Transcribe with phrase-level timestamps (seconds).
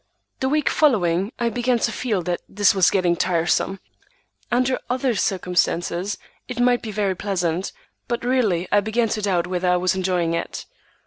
[0.39, 3.79] The week following I began to feel that this was getting tiresome.
[4.51, 7.71] Under other circumstances it might be very pleasant,
[8.07, 10.65] but really I began to doubt whether I was enjoying it.